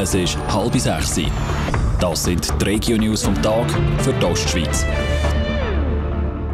Es 0.00 0.14
ist 0.14 0.38
halb 0.54 0.72
sechs. 0.76 1.20
Das 1.98 2.22
sind 2.22 2.48
die 2.60 2.64
Regio-News 2.64 3.24
vom 3.24 3.34
Tag 3.42 3.68
für 3.98 4.12
die 4.12 4.24
Ostschweiz. 4.26 4.86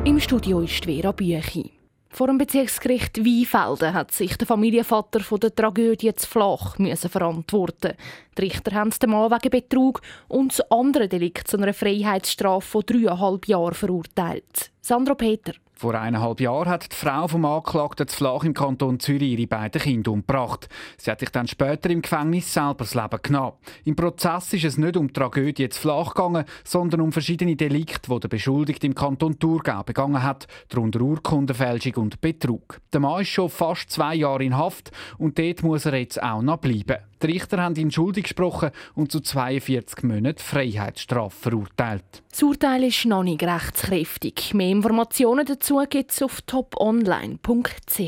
Im 0.07 0.19
Studio 0.19 0.61
ist 0.61 0.87
Vera 0.87 1.13
Büchi. 1.13 1.73
Vor 2.09 2.29
dem 2.29 2.39
Bezirksgericht 2.39 3.19
Weinfelden 3.19 3.93
hat 3.93 4.13
sich 4.13 4.39
der 4.39 4.47
Familienvater 4.47 5.21
von 5.21 5.41
der 5.41 5.55
Tragödie 5.55 6.15
zu 6.15 6.27
Flach 6.27 6.77
verantworten. 6.77 7.93
Die 8.39 8.43
Richter 8.43 8.75
haben 8.75 8.95
den 9.03 9.11
Mann 9.11 9.31
wegen 9.31 9.51
Betrug 9.51 10.01
und 10.29 10.59
andere 10.73 11.07
Delikte 11.07 11.45
zu 11.45 11.59
einer 11.59 11.75
Freiheitsstrafe 11.75 12.67
von 12.67 12.83
dreieinhalb 12.87 13.47
Jahren 13.47 13.75
verurteilt. 13.75 14.71
Sandro 14.81 15.17
Peter. 15.17 15.53
Vor 15.77 15.95
eineinhalb 15.95 16.41
Jahren 16.41 16.69
hat 16.69 16.93
die 16.93 16.97
Frau 16.97 17.27
vom 17.27 17.45
Anklagten 17.45 18.07
zu 18.07 18.17
Flach 18.17 18.45
im 18.45 18.55
Kanton 18.55 19.01
Zürich 19.01 19.33
ihre 19.33 19.49
beiden 19.49 19.83
Kinder 19.83 20.13
umgebracht. 20.13 20.69
Sie 20.97 21.11
hat 21.11 21.19
sich 21.19 21.31
dann 21.31 21.49
später 21.49 21.91
im 21.91 22.01
Gefängnis 22.01 22.53
selber 22.53 22.85
das 22.85 22.95
Leben 22.95 23.19
genommen. 23.21 23.55
Im 23.85 23.97
Prozess 23.97 24.53
ist 24.53 24.65
es 24.65 24.79
nicht 24.79 24.97
um 24.97 25.09
die 25.09 25.13
Tragödie 25.13 25.69
zu 25.69 25.81
Flach 25.81 26.15
gegangen, 26.15 26.45
sondern 26.63 27.01
um 27.01 27.11
verschiedene 27.11 27.57
Delikte, 27.57 28.09
die 28.09 28.21
der 28.21 28.29
Beschuldigte 28.29 28.87
im 28.87 28.95
Kanton 28.95 29.39
Thurgau 29.41 29.83
begangen 29.83 30.23
hat, 30.23 30.47
darunter 30.69 31.01
Urkundenfälschung 31.01 31.95
und 31.97 32.21
Betrug. 32.21 32.81
Der 32.93 33.01
Mann 33.01 33.23
ist 33.23 33.29
schon 33.31 33.51
fast 33.51 33.91
zwei 33.91 34.15
Jahre 34.15 34.45
in 34.45 34.57
Haft 34.57 34.93
und 35.19 35.39
dort 35.39 35.65
muss 35.65 35.87
er 35.87 35.97
jetzt 35.97 36.23
auch 36.23 36.41
noch 36.41 36.59
bleiben. 36.59 36.99
Die 37.25 37.33
Richter 37.33 37.57
haben 37.63 37.75
ihn 37.77 37.91
schuldig 37.91 38.25
gesprochen 38.25 38.71
und 38.95 39.11
zu 39.11 39.19
42 39.19 40.05
Monaten 40.05 40.39
Freiheitsstrafe 40.39 41.35
verurteilt. 41.35 42.05
Das 42.31 42.43
Urteil 42.43 42.85
ist 42.85 43.07
noch 43.07 43.23
nicht 43.23 43.43
rechtskräftig. 43.43 44.53
Mehr 44.53 44.69
Informationen 44.69 45.47
dazu 45.47 45.83
gibt 45.89 46.13
es 46.13 46.21
auf 46.21 46.43
toponline.ch. 46.43 48.01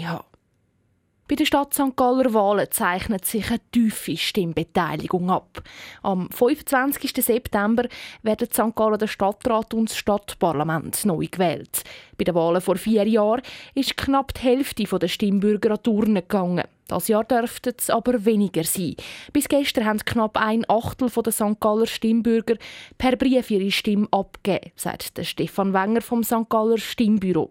Bei 1.29 1.35
der 1.35 1.47
Stadt 1.47 1.73
St. 1.73 1.97
Galler 1.97 2.35
Wahlen 2.35 2.67
zeichnet 2.71 3.25
sich 3.25 3.49
eine 3.49 3.61
tiefe 3.73 4.19
Stimmbeteiligung 4.19 5.31
ab. 5.31 5.63
Am 6.03 6.29
25. 6.31 7.25
September 7.25 7.89
werden 8.23 8.49
St. 8.53 8.77
Gallen 8.77 8.99
der 8.99 9.07
Stadtrat 9.07 9.73
und 9.73 9.89
das 9.89 9.97
Stadtparlament 9.97 11.07
neu 11.07 11.27
gewählt. 11.31 11.85
Bei 12.19 12.25
den 12.25 12.35
Wahlen 12.35 12.61
vor 12.61 12.77
vier 12.77 13.09
Jahren 13.09 13.41
ist 13.75 13.97
knapp 13.97 14.35
die 14.35 14.43
Hälfte 14.43 14.85
der 14.85 15.09
Stimmbürger 15.09 15.71
an 15.71 15.83
Turnen 15.83 16.17
gegangen. 16.17 16.65
Das 16.89 17.09
Jahr 17.09 17.25
dürfte 17.25 17.75
es 17.77 17.91
aber 17.91 18.25
weniger 18.25 18.65
sein. 18.65 18.95
Bis 19.33 19.49
gestern 19.49 19.85
haben 19.85 19.99
knapp 19.99 20.37
ein 20.37 20.65
Achtel 20.69 21.11
der 21.11 21.33
St. 21.33 21.59
Galler 21.61 21.87
Stimmbürger 21.87 22.57
per 22.97 23.17
Brief 23.17 23.51
ihre 23.51 23.71
Stimme 23.71 24.09
abgegeben, 24.13 24.73
sagt 24.77 25.17
der 25.17 25.25
Stefan 25.25 25.73
Wenger 25.73 26.01
vom 26.01 26.23
St. 26.23 26.49
Galler 26.49 26.79
Stimmbüro. 26.79 27.51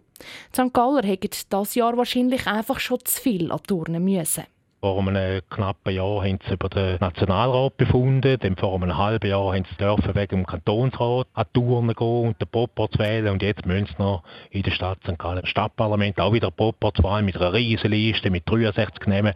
Die 0.55 0.61
St. 0.61 0.73
Galler 0.73 1.05
hätten 1.05 1.31
das 1.49 1.75
Jahr 1.75 1.97
wahrscheinlich 1.97 2.47
einfach 2.47 2.79
schon 2.79 2.99
zu 3.03 3.21
viel 3.21 3.51
an 3.51 3.61
Turnen 3.63 4.03
müssen. 4.03 4.45
Vor 4.85 4.99
einem 4.99 5.41
knappen 5.49 5.95
Jahr 5.95 6.23
haben 6.23 6.37
sie 6.47 6.53
über 6.53 6.69
den 6.69 6.99
Nationalrat 6.99 7.75
befunden. 7.75 8.37
Dann 8.39 8.55
vor 8.55 8.75
einem 8.75 8.95
halben 8.95 9.27
Jahr 9.27 9.55
haben 9.55 9.65
sie 9.67 9.77
dürfen 9.77 10.13
wegen 10.13 10.27
dem 10.27 10.45
Kantonsrat 10.45 11.25
an 11.33 11.45
Touren 11.53 11.87
gehen 11.87 12.27
und 12.27 12.39
den 12.39 12.47
Proporz 12.47 12.99
wählen. 12.99 13.29
Und 13.29 13.41
jetzt 13.41 13.65
müssen 13.65 13.87
sie 13.87 13.95
noch 13.97 14.21
in 14.51 14.61
der 14.61 14.69
Stadt 14.69 14.99
St. 15.01 15.17
Gallen 15.17 15.39
im 15.39 15.47
Stadtparlament 15.47 16.19
auch 16.19 16.33
wieder 16.33 16.51
Proporz 16.51 16.99
wählen 16.99 17.25
mit 17.25 17.35
einer 17.35 17.51
riesen 17.51 17.89
Liste, 17.89 18.29
mit 18.29 18.47
63 18.47 19.07
Namen. 19.07 19.33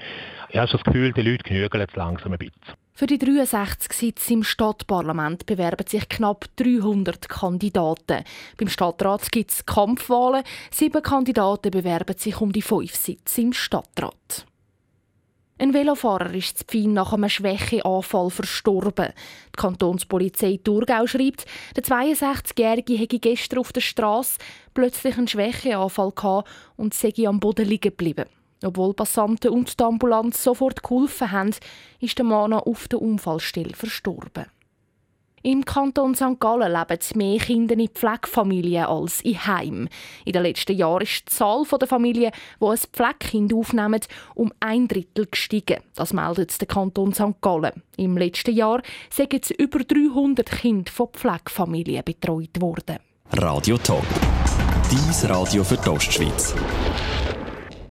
Ich 0.50 0.58
habe 0.60 0.72
das 0.72 0.84
Gefühl, 0.84 1.14
die 1.14 1.24
Leute 1.24 1.42
genügeln 1.42 1.82
jetzt 1.82 1.96
langsam 1.96 2.32
ein 2.32 2.38
bisschen. 2.38 2.54
Für 2.94 3.08
die 3.08 3.18
63 3.18 3.92
Sitze 3.92 4.34
im 4.34 4.44
Stadtparlament 4.44 5.48
bewerben 5.48 5.88
sich 5.88 6.08
knapp 6.10 6.46
300 6.58 7.28
Kandidaten. 7.28 8.24
Beim 8.60 8.68
Stadtrat 8.68 9.32
gibt 9.32 9.50
es 9.50 9.66
Kampfwahlen. 9.66 10.44
Sieben 10.70 11.02
Kandidaten 11.02 11.72
bewerben 11.72 12.16
sich 12.20 12.40
um 12.40 12.52
die 12.52 12.62
fünf 12.62 12.94
Sitze 12.94 13.42
im 13.42 13.54
Stadtrat. 13.54 14.46
Ein 15.62 15.74
Velofahrer 15.74 16.34
ist 16.34 16.60
zu 16.60 16.64
Pfin 16.64 16.94
nach 16.94 17.12
einem 17.12 17.28
Schwächeanfall 17.28 18.30
verstorben. 18.30 19.10
Die 19.48 19.58
Kantonspolizei 19.58 20.58
Thurgau 20.64 21.06
schreibt, 21.06 21.46
der 21.76 21.84
62-Jährige 21.84 22.94
hätte 22.94 23.20
gestern 23.20 23.60
auf 23.60 23.74
der 23.74 23.82
Straße 23.82 24.38
plötzlich 24.74 25.18
einen 25.18 25.28
Schwächeanfall 25.28 26.14
gehabt 26.16 26.48
und 26.78 26.94
sei 26.94 27.12
am 27.28 27.42
Boden 27.42 27.68
liegen 27.68 27.90
geblieben. 27.90 28.30
Obwohl 28.64 28.94
Passanten 28.94 29.52
und 29.52 29.78
die 29.78 29.84
Ambulanz 29.84 30.42
sofort 30.42 30.82
geholfen 30.82 31.30
haben, 31.30 31.54
ist 32.00 32.18
der 32.18 32.26
Mann 32.26 32.54
auf 32.54 32.88
der 32.88 33.02
Unfallstelle 33.02 33.76
verstorben. 33.76 34.46
Im 35.44 35.64
Kanton 35.64 36.16
St. 36.16 36.40
Gallen 36.40 36.74
leben 36.74 37.00
mehr 37.16 37.40
Kinder 37.40 37.76
in 37.76 37.88
Pflegefamilien 37.88 38.86
als 38.86 39.22
in 39.22 39.46
Heim. 39.46 39.88
In 40.26 40.34
den 40.34 40.44
letzten 40.44 40.76
Jahren 40.76 41.04
ist 41.04 41.30
die 41.30 41.36
Zahl 41.36 41.64
der 41.80 41.88
Familien, 41.88 42.32
die 42.62 42.66
ein 42.66 42.78
Pflegekind 42.78 43.54
aufnehmen, 43.54 44.02
um 44.36 44.52
ein 44.60 44.88
Drittel 44.88 45.28
gestiegen. 45.28 45.82
Das 45.96 46.14
meldet 46.14 46.60
der 46.60 46.68
Kanton 46.68 47.14
St. 47.14 47.42
Gallen. 47.42 47.84
Im 47.98 48.18
letzten 48.18 48.54
Jahr 48.54 48.82
sind 49.10 49.50
über 49.52 49.80
300 49.80 50.50
Kinder 50.50 50.92
von 50.92 51.08
Pflegefamilien 51.10 52.04
betreut 52.04 52.60
worden. 52.60 52.98
Radio 53.34 53.78
Top. 53.78 54.06
Dies 54.92 55.30
Radio 55.30 55.64
für 55.64 55.78
die 55.78 55.90
Ostschweiz. 55.90 56.56